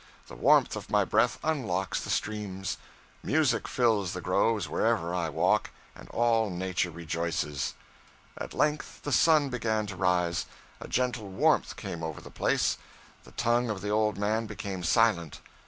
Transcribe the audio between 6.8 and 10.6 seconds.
rejoices.' At length the sun began to rise.